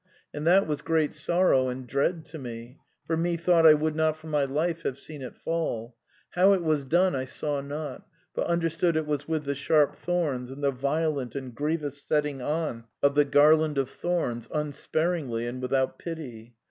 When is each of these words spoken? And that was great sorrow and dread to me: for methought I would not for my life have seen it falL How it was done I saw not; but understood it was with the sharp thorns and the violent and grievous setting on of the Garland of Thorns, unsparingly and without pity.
And 0.33 0.47
that 0.47 0.65
was 0.65 0.81
great 0.81 1.13
sorrow 1.13 1.67
and 1.69 1.85
dread 1.85 2.25
to 2.25 2.39
me: 2.39 2.79
for 3.05 3.15
methought 3.15 3.67
I 3.67 3.75
would 3.75 3.95
not 3.95 4.17
for 4.17 4.25
my 4.25 4.45
life 4.45 4.81
have 4.81 4.97
seen 4.97 5.21
it 5.21 5.35
falL 5.37 5.95
How 6.31 6.53
it 6.53 6.63
was 6.63 6.85
done 6.85 7.15
I 7.15 7.25
saw 7.25 7.61
not; 7.61 8.07
but 8.33 8.47
understood 8.47 8.97
it 8.97 9.05
was 9.05 9.27
with 9.27 9.43
the 9.43 9.53
sharp 9.53 9.95
thorns 9.95 10.49
and 10.49 10.63
the 10.63 10.71
violent 10.71 11.35
and 11.35 11.53
grievous 11.53 12.01
setting 12.01 12.41
on 12.41 12.85
of 13.03 13.13
the 13.13 13.25
Garland 13.25 13.77
of 13.77 13.91
Thorns, 13.91 14.49
unsparingly 14.51 15.45
and 15.45 15.61
without 15.61 15.99
pity. 15.99 16.55